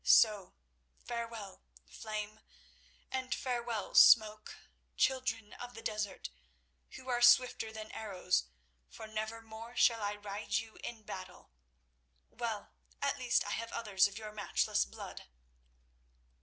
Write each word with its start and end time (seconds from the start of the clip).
So 0.03 0.55
farewell, 0.97 1.61
Flame, 1.87 2.39
and 3.11 3.35
farewell, 3.35 3.93
Smoke, 3.93 4.57
children 4.97 5.53
of 5.53 5.75
the 5.75 5.83
desert, 5.83 6.31
who 6.95 7.07
are 7.07 7.21
swifter 7.21 7.71
than 7.71 7.91
arrows, 7.91 8.45
for 8.89 9.05
never 9.05 9.43
more 9.43 9.75
shall 9.75 10.01
I 10.01 10.15
ride 10.15 10.53
you 10.55 10.77
in 10.83 11.03
battle. 11.03 11.51
Well, 12.31 12.71
at 12.99 13.19
least 13.19 13.45
I 13.45 13.51
have 13.51 13.71
others 13.73 14.07
of 14.07 14.17
your 14.17 14.31
matchless 14.31 14.85
blood." 14.85 15.25